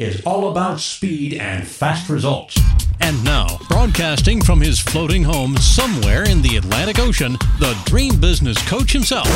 [0.00, 2.58] is all about speed and fast results.
[3.00, 8.60] And now, broadcasting from his floating home somewhere in the Atlantic Ocean, the dream business
[8.68, 9.28] coach himself,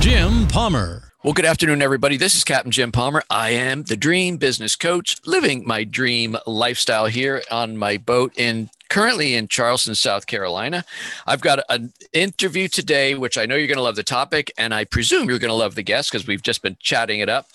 [0.00, 1.12] Jim Palmer.
[1.22, 2.16] Well, good afternoon, everybody.
[2.16, 3.22] This is Captain Jim Palmer.
[3.30, 8.70] I am the dream business coach, living my dream lifestyle here on my boat in
[8.92, 10.84] currently in Charleston, South Carolina.
[11.26, 14.74] I've got an interview today, which I know you're going to love the topic, and
[14.74, 17.46] I presume you're going to love the guest because we've just been chatting it up.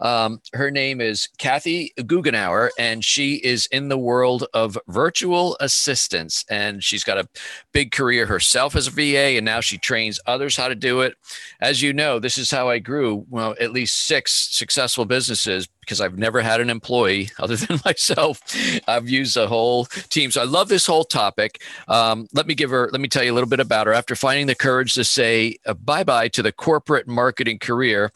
[0.00, 6.46] Um, her name is Kathy Goughenour, and she is in the world of virtual assistants.
[6.48, 7.28] And she's got a
[7.72, 11.14] big career herself as a VA, and now she trains others how to do it.
[11.60, 16.00] As you know, this is how I grew, well, at least six successful businesses because
[16.00, 18.42] I've never had an employee other than myself.
[18.88, 20.30] I've used a whole team.
[20.30, 21.62] So I love this whole topic.
[21.86, 23.92] Um, let me give her, let me tell you a little bit about her.
[23.92, 28.10] After finding the courage to say uh, bye bye to the corporate marketing career,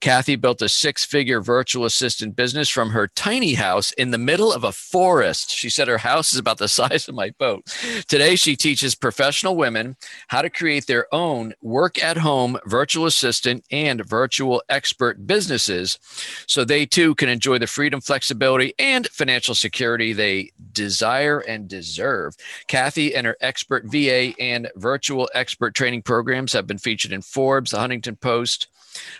[0.00, 4.52] Kathy built a six figure virtual assistant business from her tiny house in the middle
[4.52, 5.50] of a forest.
[5.50, 7.64] She said her house is about the size of my boat.
[8.06, 9.96] Today, she teaches professional women
[10.28, 15.98] how to create their own work at home virtual assistant and virtual expert businesses
[16.46, 22.36] so they too can enjoy the freedom, flexibility, and financial security they desire and deserve.
[22.66, 27.70] Kathy and her expert VA and virtual expert training programs have been featured in Forbes,
[27.70, 28.68] the Huntington Post,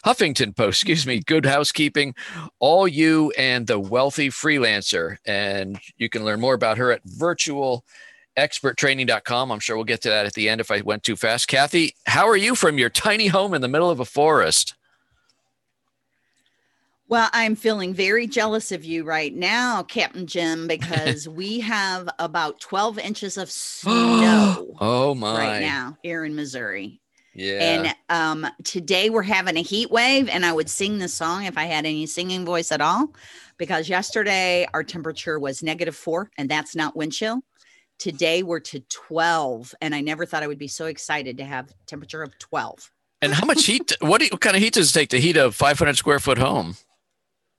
[0.04, 2.14] Huffington Post, excuse me, Good Housekeeping,
[2.60, 5.16] All You, and The Wealthy Freelancer.
[5.26, 7.84] And you can learn more about her at virtual
[8.36, 9.52] experttraining.com.
[9.52, 11.48] I'm sure we'll get to that at the end if I went too fast.
[11.48, 14.74] Kathy, how are you from your tiny home in the middle of a forest?
[17.06, 22.60] Well, I'm feeling very jealous of you right now, Captain Jim, because we have about
[22.60, 24.76] 12 inches of snow.
[24.80, 25.38] oh my!
[25.38, 27.00] Right now here in Missouri.
[27.34, 27.58] Yeah.
[27.58, 31.58] And um, today we're having a heat wave, and I would sing this song if
[31.58, 33.12] I had any singing voice at all,
[33.58, 37.40] because yesterday our temperature was negative four, and that's not wind chill.
[37.98, 41.72] Today we're to 12, and I never thought I would be so excited to have
[41.86, 42.90] temperature of 12.
[43.20, 43.92] And how much heat?
[44.00, 46.20] What, do you, what kind of heat does it take to heat a 500 square
[46.20, 46.76] foot home?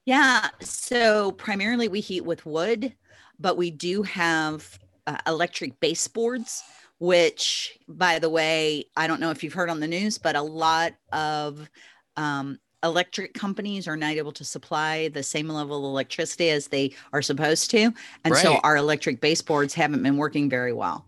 [0.06, 0.50] Yeah.
[0.62, 2.94] So primarily we heat with wood,
[3.40, 6.64] but we do have uh, electric baseboards,
[7.00, 10.42] which, by the way, I don't know if you've heard on the news, but a
[10.42, 11.70] lot of
[12.18, 16.94] um, electric companies are not able to supply the same level of electricity as they
[17.12, 17.92] are supposed to.
[18.24, 18.42] And right.
[18.44, 21.06] so our electric baseboards haven't been working very well.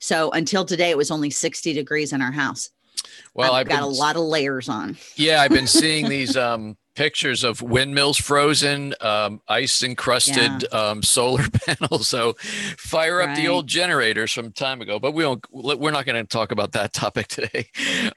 [0.00, 2.70] So until today, it was only 60 degrees in our house.
[3.34, 4.96] Well, I've, I've got been, a lot of layers on.
[5.14, 10.78] Yeah, I've been seeing these um, pictures of windmills frozen, um, ice encrusted yeah.
[10.78, 12.08] um, solar panels.
[12.08, 12.34] So
[12.78, 13.30] fire right.
[13.30, 14.98] up the old generators from time ago.
[14.98, 15.44] But we don't.
[15.52, 17.68] We're not going to talk about that topic today.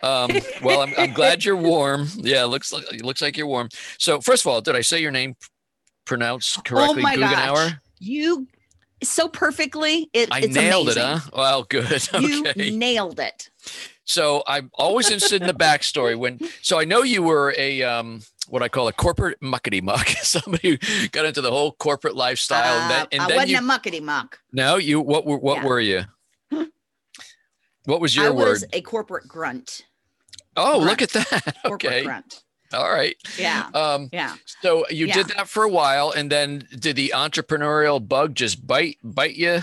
[0.02, 2.08] Um, well, I'm, I'm, glad you're warm.
[2.16, 3.70] Yeah, looks like it looks like you're warm.
[3.98, 5.36] So first of all, did I say your name
[6.06, 7.02] pronounced oh correctly?
[7.02, 7.70] Oh my Goughenour?
[7.70, 8.48] gosh, you
[9.04, 10.10] so perfectly.
[10.14, 11.04] It, I nailed amazing.
[11.04, 11.30] it, huh?
[11.34, 11.84] Well, good.
[12.14, 12.72] Okay.
[12.72, 13.50] You nailed it.
[14.06, 16.18] So I'm always interested in the backstory.
[16.18, 20.08] When so I know you were a um, what I call a corporate muckety muck,
[20.22, 22.78] somebody who got into the whole corporate lifestyle.
[22.78, 24.40] Uh, and then, and I then wasn't you, a muckety muck.
[24.52, 25.66] No, you what were what yeah.
[25.66, 26.02] were you?
[27.86, 28.48] What was your I word?
[28.48, 29.82] was a corporate grunt.
[30.56, 30.86] Oh, grunt.
[30.86, 31.56] look at that.
[31.66, 32.04] Corporate okay.
[32.04, 32.44] grunt.
[32.74, 33.16] All right.
[33.38, 33.70] Yeah.
[33.74, 34.36] Um, yeah.
[34.62, 35.14] So you yeah.
[35.16, 39.62] did that for a while, and then did the entrepreneurial bug just bite bite you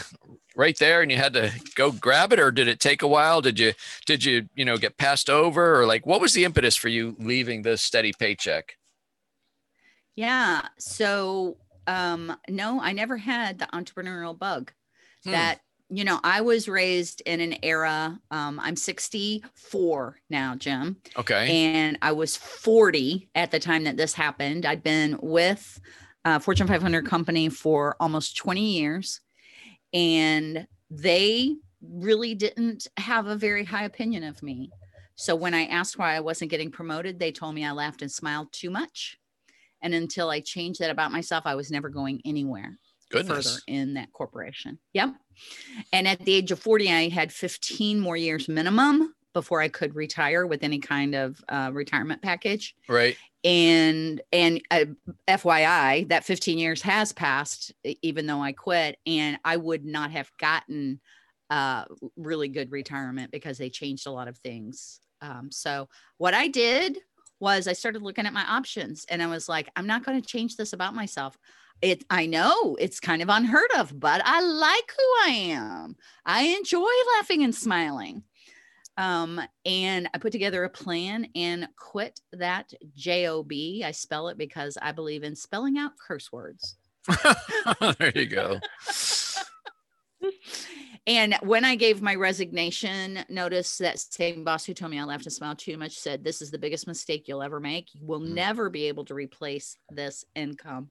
[0.60, 3.40] right there and you had to go grab it or did it take a while?
[3.40, 3.72] Did you
[4.06, 7.16] did you you know get passed over or like what was the impetus for you
[7.18, 8.76] leaving the steady paycheck?
[10.14, 11.56] Yeah so
[11.86, 14.70] um no i never had the entrepreneurial bug
[15.24, 15.30] hmm.
[15.30, 21.50] that you know i was raised in an era um i'm 64 now jim okay.
[21.50, 24.66] and i was 40 at the time that this happened.
[24.66, 25.80] I'd been with
[26.24, 29.20] a fortune 500 company for almost 20 years
[29.92, 34.70] and they really didn't have a very high opinion of me.
[35.14, 38.10] So when I asked why I wasn't getting promoted, they told me I laughed and
[38.10, 39.18] smiled too much.
[39.82, 42.78] And until I changed that about myself, I was never going anywhere
[43.10, 43.46] Goodness.
[43.46, 44.78] further in that corporation.
[44.92, 45.14] Yep.
[45.92, 49.94] And at the age of 40, I had 15 more years minimum before I could
[49.94, 52.74] retire with any kind of uh, retirement package.
[52.88, 54.84] Right and and uh,
[55.28, 57.72] fyi that 15 years has passed
[58.02, 61.00] even though i quit and i would not have gotten
[61.50, 61.84] uh,
[62.16, 65.00] really good retirement because they changed a lot of things.
[65.20, 66.98] Um, so what I did
[67.40, 70.26] was I started looking at my options and I was like, I'm not going to
[70.26, 71.36] change this about myself.
[71.82, 75.96] It I know it's kind of unheard of, but I like who I am.
[76.24, 78.22] I enjoy laughing and smiling.
[79.00, 83.50] Um, and I put together a plan and quit that job.
[83.50, 86.76] I spell it because I believe in spelling out curse words.
[87.98, 88.60] there you go.
[91.06, 95.24] And when I gave my resignation notice, that same boss who told me I laughed
[95.24, 97.94] and smiled too much said, This is the biggest mistake you'll ever make.
[97.94, 98.34] You will mm.
[98.34, 100.90] never be able to replace this income.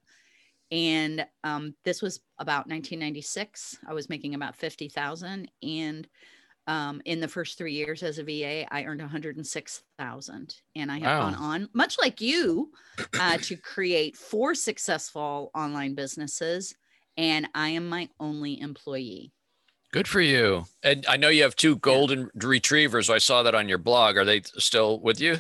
[0.72, 3.78] And um, this was about 1996.
[3.88, 5.50] I was making about 50,000.
[5.62, 6.08] And
[6.70, 10.56] um, in the first three years as a VA, I earned 106,000.
[10.76, 11.22] And I have wow.
[11.22, 12.72] gone on, much like you,
[13.20, 16.76] uh, to create four successful online businesses.
[17.18, 19.32] And I am my only employee.
[19.92, 20.66] Good for you.
[20.84, 22.48] And I know you have two golden yeah.
[22.48, 23.10] retrievers.
[23.10, 24.16] I saw that on your blog.
[24.16, 25.38] Are they still with you?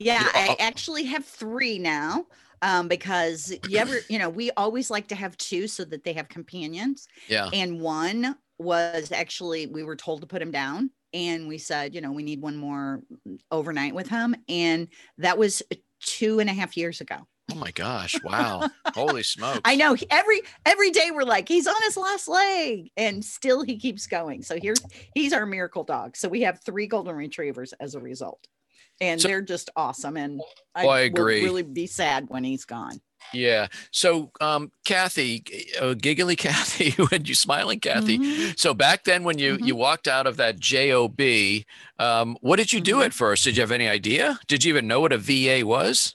[0.00, 2.26] Yeah, I actually have three now
[2.60, 6.12] um, because you ever, you know, we always like to have two so that they
[6.14, 7.06] have companions.
[7.28, 7.48] Yeah.
[7.52, 10.90] And one was actually, we were told to put him down.
[11.12, 14.34] And we said, you know, we need one more mm, overnight with him.
[14.48, 14.88] And
[15.18, 17.26] that was uh, two and a half years ago.
[17.52, 18.16] Oh my gosh!
[18.24, 18.68] Wow!
[18.94, 19.60] Holy smokes!
[19.64, 23.78] I know every every day we're like he's on his last leg, and still he
[23.78, 24.42] keeps going.
[24.42, 24.80] So here's
[25.14, 26.16] he's our miracle dog.
[26.16, 28.44] So we have three golden retrievers as a result,
[29.00, 30.16] and so, they're just awesome.
[30.16, 30.40] And
[30.74, 31.44] I, I agree.
[31.44, 33.00] really be sad when he's gone.
[33.32, 33.68] Yeah.
[33.90, 35.44] So, um, Kathy,
[35.80, 38.18] uh, giggly Kathy, when you smiling Kathy.
[38.18, 38.52] Mm-hmm.
[38.56, 39.66] So back then, when you mm-hmm.
[39.66, 41.20] you walked out of that job,
[41.98, 43.02] um, what did you do mm-hmm.
[43.02, 43.44] at first?
[43.44, 44.38] Did you have any idea?
[44.46, 46.14] Did you even know what a VA was?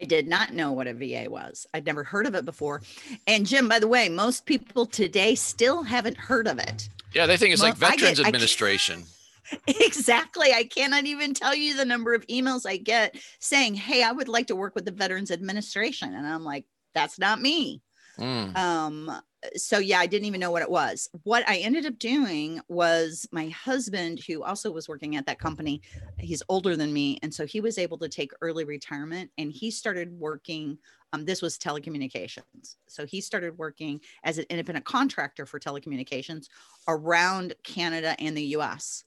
[0.00, 1.66] I did not know what a VA was.
[1.74, 2.80] I'd never heard of it before.
[3.26, 6.88] And Jim, by the way, most people today still haven't heard of it.
[7.12, 9.04] Yeah, they think it's like Veterans get, Administration.
[9.66, 10.52] exactly.
[10.52, 14.28] I cannot even tell you the number of emails I get saying, Hey, I would
[14.28, 16.14] like to work with the Veterans Administration.
[16.14, 17.82] And I'm like, that's not me.
[18.18, 18.56] Mm.
[18.56, 19.22] Um,
[19.56, 21.08] so yeah, I didn't even know what it was.
[21.22, 25.80] What I ended up doing was my husband, who also was working at that company,
[26.18, 29.70] he's older than me, and so he was able to take early retirement, and he
[29.70, 30.78] started working.
[31.12, 36.46] Um, this was telecommunications, so he started working as an independent contractor for telecommunications
[36.86, 39.04] around Canada and the U.S.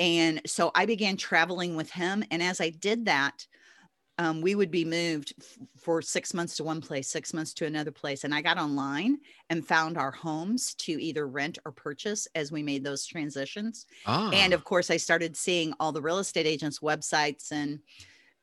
[0.00, 3.46] And so I began traveling with him, and as I did that,
[4.18, 7.66] um, we would be moved f- for six months to one place, six months to
[7.66, 8.24] another place.
[8.24, 9.18] And I got online
[9.50, 13.86] and found our homes to either rent or purchase as we made those transitions.
[14.06, 14.30] Ah.
[14.32, 17.52] And of course, I started seeing all the real estate agents' websites.
[17.52, 17.80] And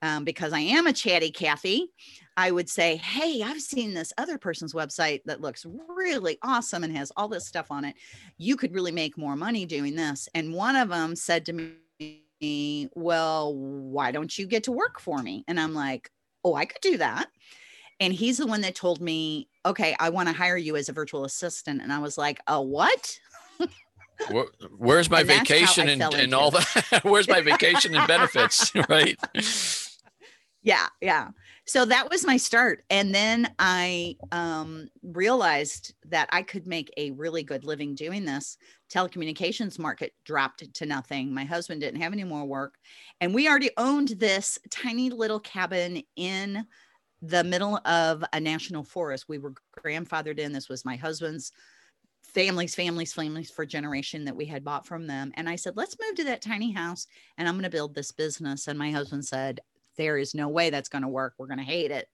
[0.01, 1.91] um, because I am a chatty Kathy,
[2.37, 6.95] I would say, Hey, I've seen this other person's website that looks really awesome and
[6.95, 7.95] has all this stuff on it.
[8.37, 10.29] You could really make more money doing this.
[10.33, 11.53] And one of them said to
[11.99, 15.43] me, Well, why don't you get to work for me?
[15.47, 16.09] And I'm like,
[16.43, 17.27] Oh, I could do that.
[17.99, 20.93] And he's the one that told me, Okay, I want to hire you as a
[20.93, 21.81] virtual assistant.
[21.81, 23.19] And I was like, A what?
[24.77, 26.99] Where's my vacation and, and all that?
[27.03, 28.71] where's my vacation and benefits?
[28.89, 29.17] right.
[30.61, 30.87] Yeah.
[31.01, 31.29] Yeah.
[31.65, 37.11] So that was my start and then i um, realized that i could make a
[37.11, 38.57] really good living doing this.
[38.93, 41.33] Telecommunications market dropped to nothing.
[41.33, 42.75] My husband didn't have any more work
[43.21, 46.65] and we already owned this tiny little cabin in
[47.21, 49.25] the middle of a national forest.
[49.27, 50.53] We were grandfathered in.
[50.53, 51.51] This was my husband's
[52.23, 55.97] families families families for generation that we had bought from them and i said let's
[55.99, 58.67] move to that tiny house and i'm going to build this business.
[58.67, 59.61] And my husband said
[59.99, 61.35] there is no way that's going to work.
[61.37, 62.07] We're going to hate it.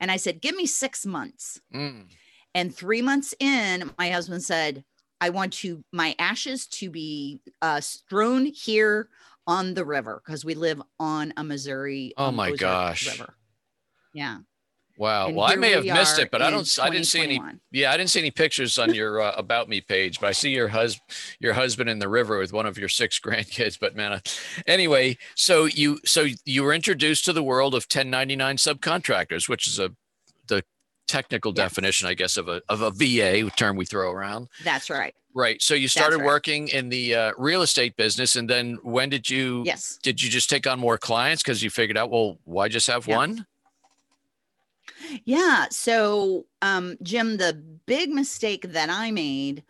[0.00, 1.60] And I said, Give me six months.
[1.74, 2.06] Mm.
[2.54, 4.84] And three months in, my husband said,
[5.20, 9.08] I want to my ashes to be uh, strewn here
[9.46, 12.12] on the river because we live on a Missouri.
[12.16, 13.06] Oh my gosh.
[13.18, 13.34] River.
[14.12, 14.38] Yeah.
[14.98, 15.28] Wow.
[15.28, 16.78] And well, I may have missed it, but I don't.
[16.82, 17.40] I didn't see any.
[17.70, 20.50] Yeah, I didn't see any pictures on your uh, about me page, but I see
[20.50, 21.02] your husband,
[21.38, 23.78] your husband in the river with one of your six grandkids.
[23.80, 24.20] But man, uh,
[24.66, 29.78] anyway, so you so you were introduced to the world of 1099 subcontractors, which is
[29.78, 29.94] a
[30.48, 30.64] the
[31.06, 31.64] technical yes.
[31.64, 34.48] definition, I guess, of a of a VA term we throw around.
[34.64, 35.14] That's right.
[35.32, 35.62] Right.
[35.62, 36.26] So you started right.
[36.26, 39.62] working in the uh, real estate business, and then when did you?
[39.64, 39.96] Yes.
[40.02, 43.06] Did you just take on more clients because you figured out, well, why just have
[43.06, 43.46] one?
[45.24, 45.66] Yeah.
[45.70, 49.64] So, um, Jim, the big mistake that I made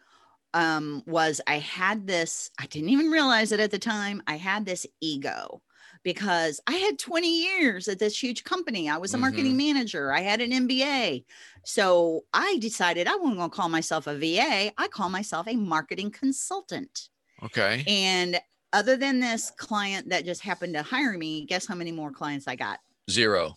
[0.55, 4.23] um, was I had this, I didn't even realize it at the time.
[4.27, 5.63] I had this ego
[6.03, 8.89] because I had 20 years at this huge company.
[8.89, 10.13] I was a marketing manager.
[10.13, 11.25] I had an MBA.
[11.65, 14.73] So I decided I wasn't going to call myself a VA.
[14.79, 17.09] I call myself a marketing consultant.
[17.43, 17.85] Okay.
[17.87, 18.41] And
[18.73, 22.47] other than this client that just happened to hire me, guess how many more clients
[22.49, 22.79] I got?
[23.11, 23.57] Zero.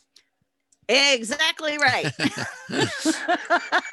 [0.90, 2.12] Exactly right.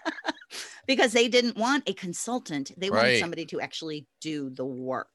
[0.87, 3.21] because they didn't want a consultant, they wanted Right.
[3.21, 5.09] somebody to actually do the work.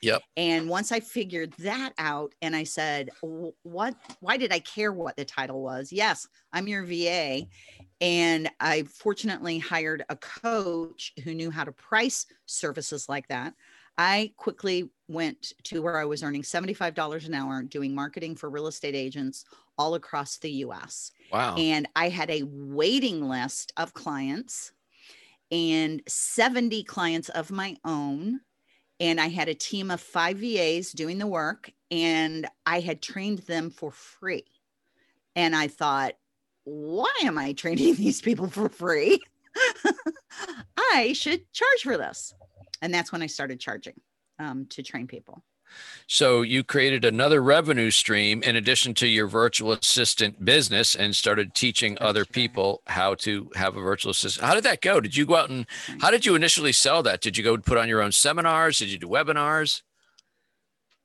[0.00, 0.22] Yep.
[0.36, 5.16] And once I figured that out and I said, what, why did I care what
[5.16, 5.92] the title was?
[5.92, 7.46] Yes, I'm your VA.
[8.00, 13.54] And I fortunately hired a coach who knew how to price services like that.
[14.00, 18.68] I quickly went to where I was earning $75 an hour doing marketing for real
[18.68, 19.44] estate agents
[19.78, 21.12] all across the US.
[21.32, 21.54] Wow.
[21.56, 24.72] And I had a waiting list of clients
[25.50, 28.40] and 70 clients of my own.
[29.00, 33.38] And I had a team of five VAs doing the work, and I had trained
[33.40, 34.44] them for free.
[35.36, 36.14] And I thought,
[36.64, 39.22] why am I training these people for free?
[40.92, 42.34] I should charge for this.
[42.82, 44.00] And that's when I started charging
[44.38, 45.42] um, to train people.
[46.06, 51.54] So you created another revenue stream in addition to your virtual assistant business and started
[51.54, 52.32] teaching That's other right.
[52.32, 54.46] people how to have a virtual assistant.
[54.46, 55.00] How did that go?
[55.00, 55.66] Did you go out and
[56.00, 57.20] how did you initially sell that?
[57.20, 58.78] Did you go put on your own seminars?
[58.78, 59.82] Did you do webinars?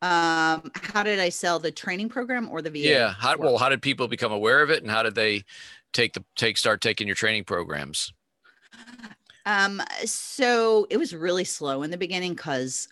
[0.01, 2.79] Um, how did I sell the training program or the VA?
[2.79, 3.13] Yeah.
[3.17, 5.43] How, well, how did people become aware of it and how did they
[5.93, 8.11] take the take start taking your training programs?
[9.45, 12.87] Um, so it was really slow in the beginning because,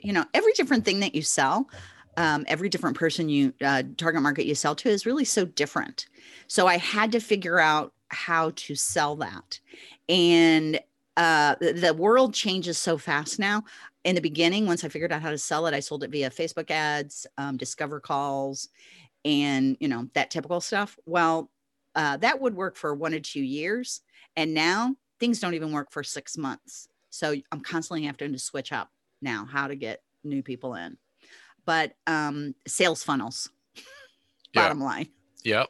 [0.00, 1.68] you know, every different thing that you sell,
[2.16, 6.06] um, every different person you uh, target market you sell to is really so different.
[6.46, 9.60] So I had to figure out how to sell that.
[10.08, 10.80] And
[11.16, 13.64] uh, the, world changes so fast now.
[14.04, 16.30] In the beginning, once I figured out how to sell it, I sold it via
[16.30, 18.68] Facebook ads, um, Discover calls,
[19.24, 20.96] and you know that typical stuff.
[21.06, 21.50] Well,
[21.96, 24.02] uh, that would work for one or two years,
[24.36, 26.88] and now things don't even work for six months.
[27.10, 28.90] So I'm constantly having to switch up
[29.20, 30.96] now how to get new people in.
[31.64, 33.50] But um, sales funnels,
[34.54, 34.62] Yeah.
[34.62, 35.08] bottom line.
[35.44, 35.68] Yep.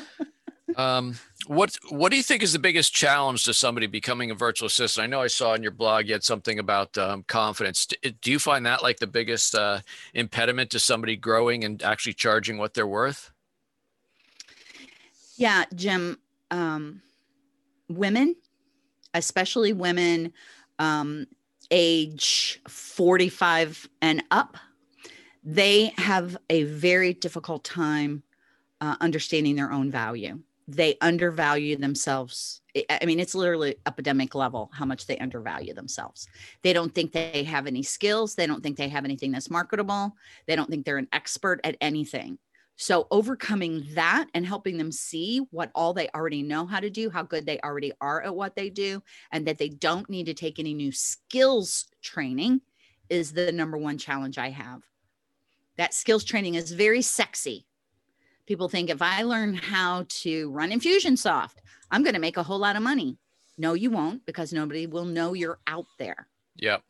[0.76, 1.14] um,
[1.46, 5.04] what what do you think is the biggest challenge to somebody becoming a virtual assistant?
[5.04, 7.86] I know I saw in your blog you had something about um, confidence.
[7.86, 9.80] Do you find that like the biggest uh,
[10.14, 13.30] impediment to somebody growing and actually charging what they're worth?
[15.36, 16.18] Yeah, Jim.
[16.50, 17.02] Um,
[17.88, 18.36] women,
[19.12, 20.32] especially women
[20.78, 21.26] um,
[21.70, 24.56] age 45 and up,
[25.42, 28.22] they have a very difficult time
[28.80, 30.40] uh, understanding their own value.
[30.66, 32.62] They undervalue themselves.
[32.90, 36.26] I- mean, it's literally epidemic level how much they undervalue themselves.
[36.62, 38.34] They don't think they have any skills.
[38.34, 40.16] They don't think they have anything that's marketable.
[40.46, 42.38] They don't think they're an expert at anything.
[42.76, 47.08] So, overcoming that and helping them see what all they already know how to do,
[47.08, 50.34] how good they already are at what they do, and that they don't need to
[50.34, 52.60] take any new skills training
[53.08, 54.82] is the number one challenge I have.
[55.76, 57.66] That skills training is very sexy.
[58.46, 61.56] People think if I learn how to run Infusionsoft,
[61.90, 63.18] I'm going to make a whole lot of money.
[63.56, 66.28] No, you won't because nobody will know you're out there.
[66.56, 66.82] Yep.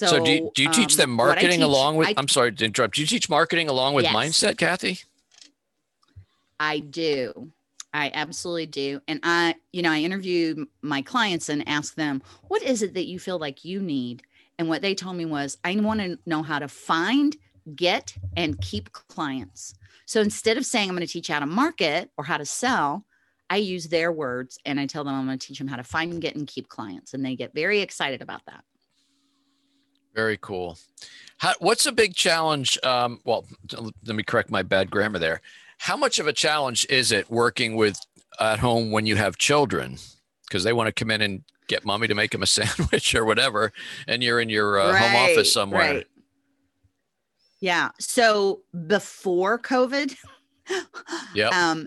[0.00, 2.08] So, So, do you, do you teach um, them marketing teach- along with?
[2.08, 2.94] I- I'm sorry to interrupt.
[2.94, 4.14] Do you teach marketing along with Yes.
[4.14, 5.00] mindset, Kathy?
[6.58, 7.52] I do.
[7.92, 9.02] I absolutely do.
[9.08, 13.08] And I, you know, I interview my clients and ask them, what is it that
[13.08, 14.22] you feel like you need?
[14.58, 17.36] And what they told me was, I want to know how to find,
[17.74, 19.74] get, and keep clients.
[20.06, 23.04] So instead of saying I'm going to teach how to market or how to sell,
[23.50, 25.84] I use their words and I tell them I'm going to teach them how to
[25.84, 27.12] find, get, and keep clients.
[27.12, 28.64] And they get very excited about that.
[30.14, 30.78] Very cool.
[31.38, 32.78] How, what's a big challenge?
[32.82, 33.46] Um, well,
[34.04, 35.40] let me correct my bad grammar there.
[35.78, 37.98] How much of a challenge is it working with
[38.38, 39.96] at home when you have children?
[40.46, 43.24] Because they want to come in and get mommy to make them a sandwich or
[43.24, 43.72] whatever,
[44.06, 45.80] and you're in your uh, home office somewhere.
[45.94, 46.06] right.
[47.60, 47.90] Yeah.
[47.98, 50.16] So before COVID,
[51.34, 51.52] Yep.
[51.52, 51.86] um,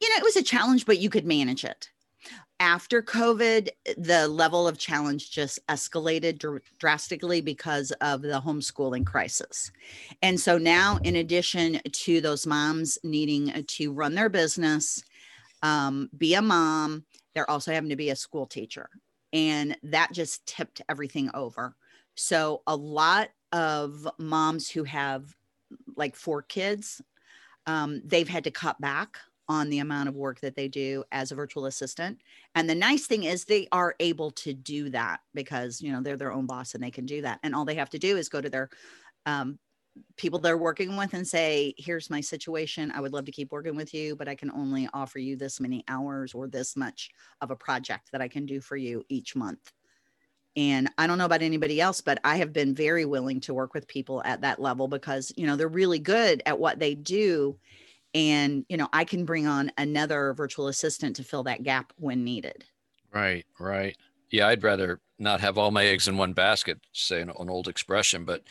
[0.00, 1.90] you know, it was a challenge, but you could manage it.
[2.62, 9.72] After COVID, the level of challenge just escalated dr- drastically because of the homeschooling crisis.
[10.22, 15.02] And so now, in addition to those moms needing to run their business,
[15.64, 17.04] um, be a mom,
[17.34, 18.88] they're also having to be a school teacher.
[19.32, 21.74] And that just tipped everything over.
[22.14, 25.34] So, a lot of moms who have
[25.96, 27.02] like four kids,
[27.66, 29.18] um, they've had to cut back
[29.48, 32.18] on the amount of work that they do as a virtual assistant.
[32.54, 36.16] And the nice thing is they are able to do that because, you know, they're
[36.16, 37.40] their own boss and they can do that.
[37.42, 38.70] And all they have to do is go to their
[39.26, 39.58] um,
[40.16, 42.92] people they're working with and say, here's my situation.
[42.92, 45.60] I would love to keep working with you, but I can only offer you this
[45.60, 49.36] many hours or this much of a project that I can do for you each
[49.36, 49.72] month.
[50.54, 53.72] And I don't know about anybody else, but I have been very willing to work
[53.72, 57.56] with people at that level because, you know, they're really good at what they do.
[58.14, 62.24] And, you know, I can bring on another virtual assistant to fill that gap when
[62.24, 62.64] needed.
[63.12, 63.96] Right, right.
[64.30, 67.68] Yeah, I'd rather not have all my eggs in one basket, say an, an old
[67.68, 68.42] expression, but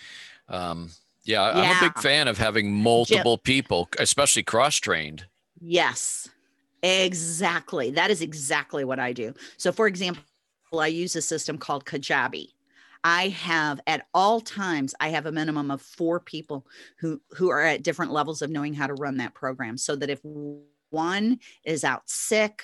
[0.50, 0.92] um,
[1.24, 5.26] yeah, I'm a big fan of having multiple people, especially cross trained.
[5.60, 6.30] Yes,
[6.82, 7.92] exactly.
[7.92, 9.34] That is exactly what I do.
[9.58, 10.24] So, for example,
[10.74, 12.54] I use a system called Kajabi.
[13.04, 16.66] I have at all times I have a minimum of four people
[17.00, 20.10] who who are at different levels of knowing how to run that program so that
[20.10, 20.20] if
[20.90, 22.64] one is out sick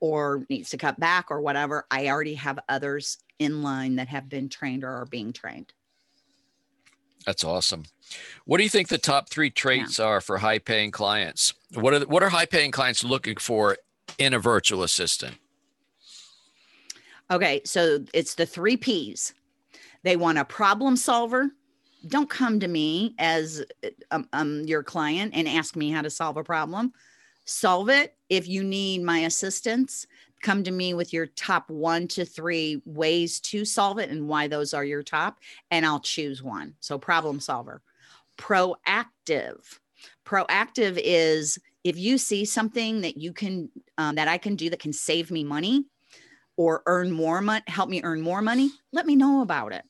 [0.00, 4.28] or needs to cut back or whatever, I already have others in line that have
[4.28, 5.72] been trained or are being trained.
[7.24, 7.84] That's awesome.
[8.44, 10.06] What do you think the top three traits yeah.
[10.06, 11.54] are for high paying clients?
[11.74, 13.76] What are what are high paying clients looking for
[14.18, 15.36] in a virtual assistant?
[17.30, 19.32] Okay, so it's the three P's.
[20.02, 21.50] They want a problem solver.
[22.08, 23.64] Don't come to me as
[24.10, 26.92] um, um, your client and ask me how to solve a problem.
[27.44, 28.16] Solve it.
[28.28, 30.06] If you need my assistance,
[30.42, 34.48] come to me with your top one to three ways to solve it and why
[34.48, 35.38] those are your top,
[35.70, 36.74] and I'll choose one.
[36.80, 37.82] So, problem solver.
[38.38, 39.78] Proactive.
[40.24, 43.68] Proactive is if you see something that you can,
[43.98, 45.84] um, that I can do that can save me money,
[46.56, 49.84] or earn more money, help me earn more money, let me know about it.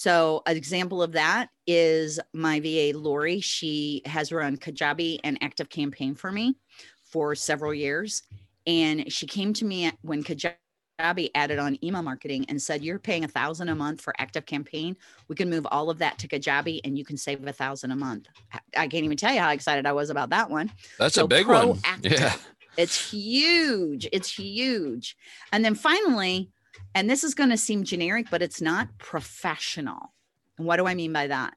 [0.00, 3.40] So, an example of that is my VA, Lori.
[3.40, 6.56] She has run Kajabi and Active Campaign for me
[7.04, 8.22] for several years.
[8.66, 13.24] And she came to me when Kajabi added on email marketing and said, You're paying
[13.24, 14.96] a thousand a month for Active Campaign.
[15.28, 17.96] We can move all of that to Kajabi and you can save a thousand a
[17.96, 18.26] month.
[18.74, 20.72] I can't even tell you how excited I was about that one.
[20.98, 21.78] That's so a big one.
[22.00, 22.36] Yeah.
[22.78, 24.08] It's huge.
[24.12, 25.18] It's huge.
[25.52, 26.50] And then finally,
[26.94, 30.12] and this is going to seem generic, but it's not professional.
[30.58, 31.54] And what do I mean by that?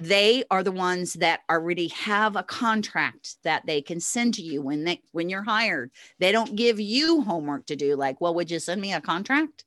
[0.00, 4.60] They are the ones that already have a contract that they can send to you
[4.60, 5.92] when they when you're hired.
[6.18, 9.64] They don't give you homework to do like, well, would you send me a contract?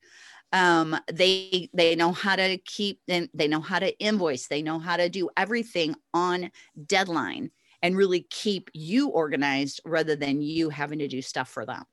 [0.53, 4.79] um they they know how to keep and they know how to invoice they know
[4.79, 6.49] how to do everything on
[6.85, 11.83] deadline and really keep you organized rather than you having to do stuff for them.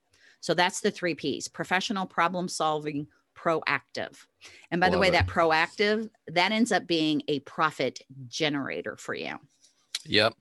[0.44, 4.26] So that's the three P's professional problem solving, proactive.
[4.70, 5.12] And by Love the way, it.
[5.12, 9.38] that proactive, that ends up being a profit generator for you.
[10.04, 10.34] Yep.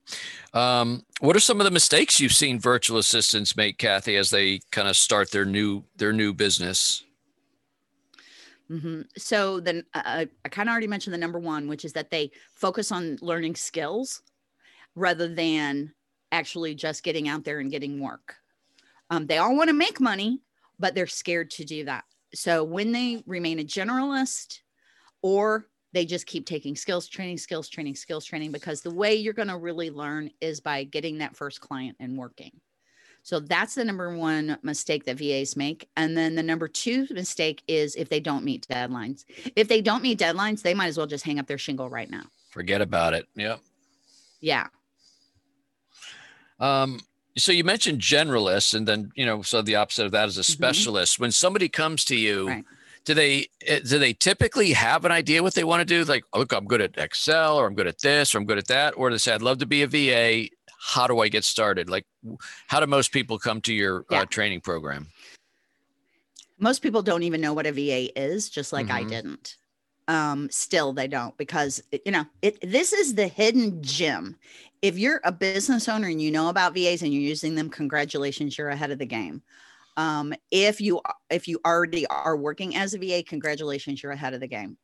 [0.54, 4.60] Um, what are some of the mistakes you've seen virtual assistants make, Kathy, as they
[4.72, 7.06] kind of start their new their new business?
[8.70, 9.04] Mm-hmm.
[9.18, 12.32] So then uh, I kind of already mentioned the number one, which is that they
[12.56, 14.22] focus on learning skills
[14.96, 15.94] rather than
[16.34, 18.36] actually just getting out there and getting work.
[19.10, 20.42] Um, they all want to make money,
[20.80, 22.04] but they're scared to do that.
[22.34, 24.60] So when they remain a generalist
[25.22, 29.34] or they just keep taking skills training, skills training, skills training, because the way you're
[29.34, 32.52] going to really learn is by getting that first client and working.
[33.22, 35.88] So that's the number one mistake that VAs make.
[35.96, 39.24] And then the number two mistake is if they don't meet deadlines.
[39.56, 42.10] If they don't meet deadlines, they might as well just hang up their shingle right
[42.10, 42.24] now.
[42.50, 43.26] Forget about it.
[43.36, 43.62] Yep.
[44.42, 44.68] Yeah.
[46.60, 47.00] Um,
[47.38, 50.42] so you mentioned generalists, and then you know, so the opposite of that is a
[50.42, 50.52] mm-hmm.
[50.52, 51.16] specialist.
[51.16, 51.24] Mm-hmm.
[51.24, 52.66] When somebody comes to you, right.
[53.06, 56.04] do they eh, do they typically have an idea what they want to do?
[56.04, 58.68] Like, look, I'm good at Excel, or I'm good at this, or I'm good at
[58.68, 60.50] that, or they say, I'd love to be a VA.
[60.80, 61.90] How do I get started?
[61.90, 62.06] Like,
[62.68, 64.22] how do most people come to your uh, yeah.
[64.22, 65.08] uh, training program?
[66.60, 68.98] Most people don't even know what a VA is, just like mm-hmm.
[68.98, 69.58] I didn't
[70.08, 74.38] um still they don't because you know it this is the hidden gem.
[74.82, 78.58] If you're a business owner and you know about vas and you're using them congratulations
[78.58, 79.42] you're ahead of the game.
[79.96, 84.42] Um if you if you already are working as a va congratulations you're ahead of
[84.42, 84.78] the game.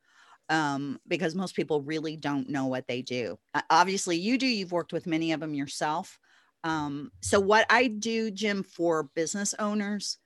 [0.48, 3.38] Um because most people really don't know what they do.
[3.54, 6.18] Uh, obviously you do you've worked with many of them yourself.
[6.64, 10.18] Um so what i do jim for business owners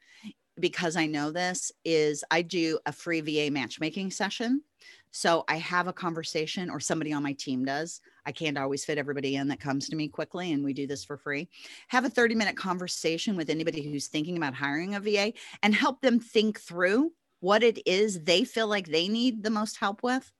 [0.59, 4.61] because I know this is I do a free VA matchmaking session
[5.11, 8.01] so I have a conversation, or somebody on my team does.
[8.25, 11.03] I can't always fit everybody in that comes to me quickly, and we do this
[11.05, 11.49] for free.
[11.89, 16.01] Have a 30 minute conversation with anybody who's thinking about hiring a VA and help
[16.01, 20.31] them think through what it is they feel like they need the most help with.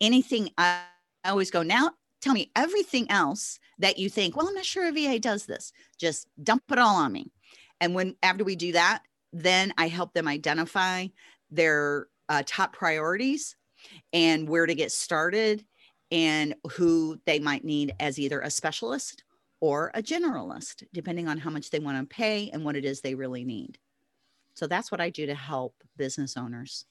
[0.00, 0.84] Anything I
[1.24, 1.90] always go, now
[2.22, 5.72] tell me everything else that you think, well, I'm not sure a VA does this.
[5.98, 7.30] Just dump it all on me.
[7.80, 11.08] And when after we do that, then I help them identify
[11.50, 13.56] their uh, top priorities
[14.12, 15.64] and where to get started
[16.10, 19.24] and who they might need as either a specialist
[19.60, 23.00] or a generalist, depending on how much they want to pay and what it is
[23.00, 23.78] they really need.
[24.54, 26.84] So that's what I do to help business owners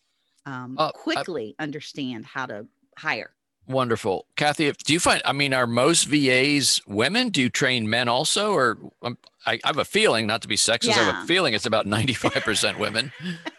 [0.45, 3.31] um, Uh, I- quickly understand how to hire.
[3.67, 4.27] Wonderful.
[4.36, 7.29] Kathy, if- do you find, I mean, are most VAs women?
[7.29, 8.51] Do you train men also?
[8.53, 11.55] Or um, I, I have a feeling, not to be sexist, I have a feeling
[11.55, 13.12] it's about 95% women.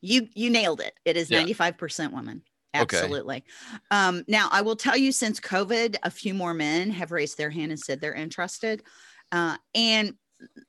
[0.00, 0.94] You you nailed it.
[1.04, 1.42] It is Yeah.
[1.42, 2.42] 95% women.
[2.76, 2.96] Okay.
[2.98, 3.44] Absolutely.
[3.90, 7.50] Um, now I will tell you since COVID, a few more men have raised their
[7.50, 8.82] hand and said they're interested.
[9.32, 10.14] Uh, and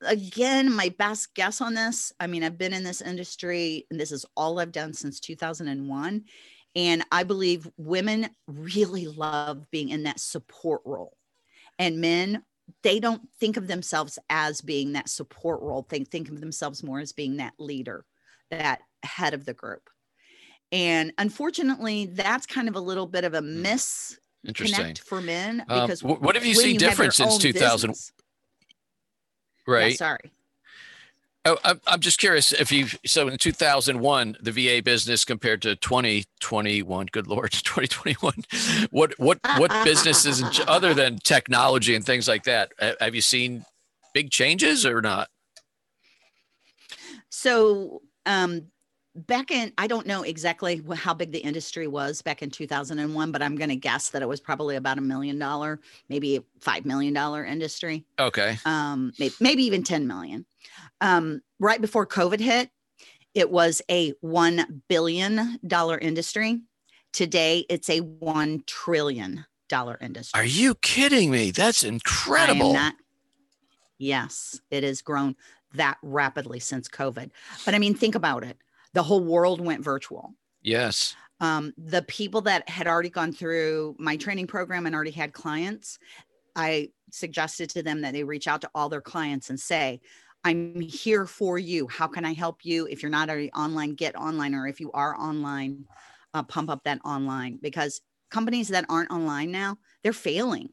[0.02, 4.12] again, my best guess on this, I mean, I've been in this industry and this
[4.12, 6.24] is all I've done since 2001.
[6.76, 11.18] And I believe women really love being in that support role.
[11.78, 12.44] And men,
[12.84, 15.86] they don't think of themselves as being that support role.
[15.90, 18.06] They think of themselves more as being that leader,
[18.52, 19.90] that head of the group.
[20.72, 24.96] And unfortunately, that's kind of a little bit of a miss Interesting.
[24.96, 27.90] for men Um, because wh- what have you seen your different since 2000?
[27.92, 28.12] business-
[29.68, 29.98] Yeah, Right.
[29.98, 30.32] sorry.
[31.46, 35.76] Oh, I'm, I'm just curious if you, so in 2001, the VA business compared to
[35.78, 38.34] 2021, good Lord, 2021,
[38.92, 43.66] what, what, what businesses other than technology and things like that, have you seen
[44.14, 45.30] big changes or not?
[47.30, 48.62] So, um,
[49.16, 53.42] back in, I don't know exactly how big the industry was back in 2001, but
[53.42, 57.16] I'm going to guess that it was probably about a million dollar, maybe $5 million
[57.46, 58.58] industry, Okay.
[58.66, 60.46] um, maybe, maybe even 10 million.
[61.02, 62.70] Um, right before COVID hit,
[63.34, 65.60] it was a $1 billion
[66.02, 66.62] industry.
[67.12, 69.46] Today, it's a $1 trillion
[70.02, 70.40] industry.
[70.40, 71.52] Are you kidding me?
[71.52, 72.74] That's incredible.
[72.74, 72.96] not-
[73.98, 75.36] yes, it has grown
[75.74, 77.32] that rapidly since COVID.
[77.66, 78.58] But I mean, think about it.
[78.94, 80.34] The whole world went virtual.
[80.62, 81.16] yes.
[81.42, 85.98] Um, the people that had already gone through my training program and already had clients,
[86.54, 90.02] I suggested to them that they reach out to all their clients and say,
[90.44, 91.88] I'm here for you.
[91.88, 92.88] How can I help you?
[92.88, 95.86] If you're not already online, get online, or if you are online,
[96.34, 100.70] uh, pump up that online because companies that aren't online now, they're failing.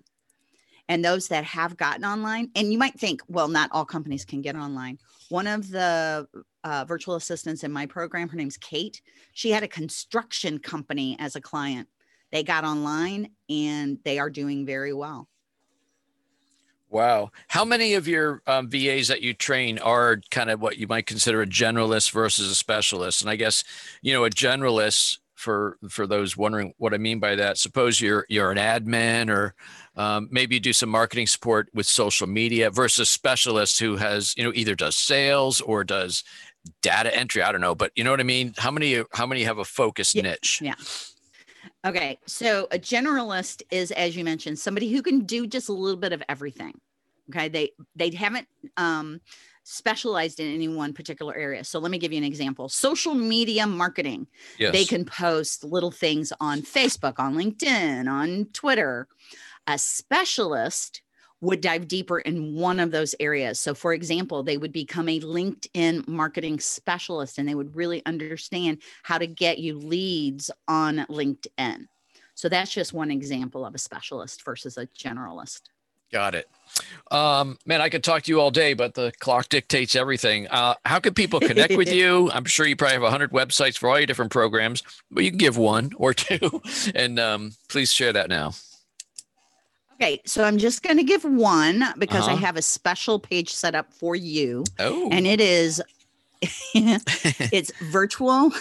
[0.89, 4.41] And those that have gotten online, and you might think, well, not all companies can
[4.41, 4.99] get online.
[5.29, 6.29] One of the
[6.63, 9.01] uh, virtual assistants in my program, her name's Kate.
[9.33, 11.89] She had a construction company as a client.
[12.31, 15.29] They got online and they are doing very well.
[16.89, 17.31] Wow.
[17.49, 21.07] How many of your um, VAs that you train are kind of what you might
[21.07, 23.23] consider a generalist versus a specialist?
[23.23, 23.65] And I guess,
[24.03, 28.27] you know, a generalist for for those wondering what I mean by that, suppose you're
[28.29, 29.55] you're an admin or
[29.97, 34.45] um, maybe you do some marketing support with social media versus specialist who has, you
[34.45, 36.25] know, either does sales or does
[36.83, 37.43] data entry.
[37.43, 38.55] I don't know, but you know what I mean?
[38.57, 40.23] How many how many have a focused Yeah.
[40.23, 40.61] niche?
[40.63, 40.75] Yeah.
[41.85, 42.19] Okay.
[42.27, 46.13] So a generalist is, as you mentioned, somebody who can do just a little bit
[46.13, 46.81] of everything.
[47.31, 47.49] Okay.
[47.49, 49.21] They they haven't um,
[49.67, 51.65] specialized in any one particular area.
[51.65, 52.69] So let me give you an example.
[52.69, 54.29] Social media marketing.
[54.59, 54.73] Yes.
[54.73, 59.09] They can post little things on Facebook, on LinkedIn, on Twitter.
[59.67, 61.03] A specialist
[61.41, 63.59] would dive deeper in one of those areas.
[63.59, 68.79] So, for example, they would become a LinkedIn marketing specialist and they would really understand
[69.03, 71.87] how to get you leads on LinkedIn.
[72.35, 75.63] So, that's just one example of a specialist versus a generalist.
[76.13, 76.49] Got it.
[77.11, 80.47] Um, man, I could talk to you all day, but the clock dictates everything.
[80.49, 82.31] Uh, how can people connect with you?
[82.33, 85.39] I'm sure you probably have 100 websites for all your different programs, but you can
[85.39, 86.61] give one or two.
[86.95, 88.53] And um, please share that now.
[89.95, 92.45] Okay, so I'm just going to give one because I Uh-huh.
[92.45, 94.65] have a special page set up for you.
[94.79, 95.83] Oh, and it is
[96.75, 98.53] it's virtual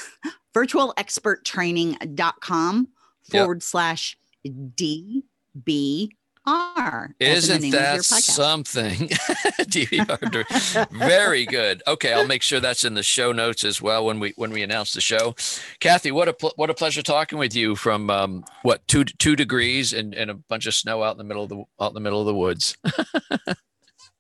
[0.55, 2.88] virtualexperttraining.com
[3.27, 3.41] Yep.
[3.41, 6.10] forward slash dbr
[6.47, 8.93] in isn't name of your that something?
[9.60, 10.89] DVR.
[10.91, 11.81] Very good.
[11.88, 14.63] Okay, I'll make sure that's in the show notes as well when we when we
[14.63, 15.36] announce the show.
[15.79, 19.36] Kathy, what a pl- what a pleasure talking with you from um, what two two
[19.36, 21.95] degrees and, and a bunch of snow out in the middle of the out in
[21.95, 22.77] the middle of the woods.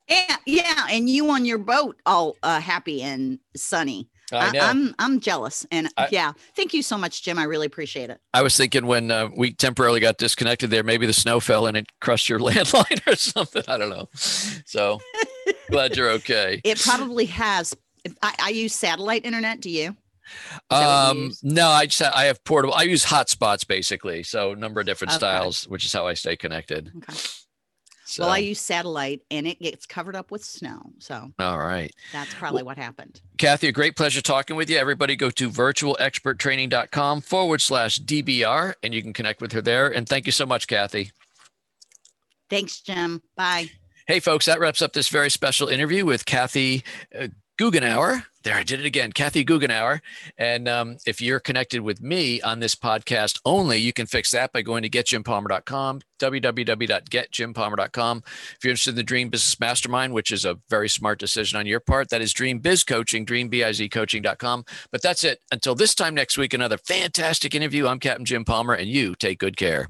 [0.07, 4.59] yeah yeah and you on your boat all uh, happy and sunny I know.
[4.61, 8.19] am I'm jealous and I- yeah thank you so much jim i really appreciate it
[8.33, 11.77] I was thinking when uh, we temporarily got disconnected there, maybe the snow fell and
[11.77, 13.63] it crushed your landline or something.
[13.67, 14.09] I don't know.
[14.65, 14.99] So
[15.71, 16.59] glad you're okay.
[16.65, 17.73] it probably has
[18.21, 19.95] I, I use satellite internet do you
[20.69, 22.73] that what you Um, no, I just I have portable.
[22.73, 25.17] I use hotspots basically, so a number of different Okay.
[25.19, 26.91] styles, which is how I stay connected.
[26.97, 27.17] okay
[28.05, 30.79] So, Well, I use satellite and it gets covered up with snow.
[30.99, 31.93] So all right.
[32.13, 33.19] that's probably what happened.
[33.37, 34.77] Kathy, a great pleasure talking with you.
[34.77, 39.87] Everybody go to virtualexperttraining.com forward slash DBR and you can connect with her there.
[39.87, 41.11] And thank you so much, Kathy.
[42.49, 43.23] Thanks, Jim.
[43.35, 43.69] Bye.
[44.07, 46.83] Hey, folks, that wraps up this very special interview with Kathy
[47.19, 48.25] uh, Goughenour.
[48.43, 50.01] There, I did it again, Kathy Goughenour.
[50.37, 54.53] And um, if you're connected with me on this podcast only, you can fix that
[54.53, 58.23] by going to getjimpalmer.com, www.getjimpalmer.com.
[58.25, 61.65] If you're interested in the Dream Business Mastermind, which is a very smart decision on
[61.65, 64.65] your part, that is Dream Biz Coaching, dreambizcoaching.com.
[64.91, 65.41] But that's it.
[65.51, 67.87] Until this time next week, another fantastic interview.
[67.87, 69.89] I'm Captain Jim Palmer, and you take good care.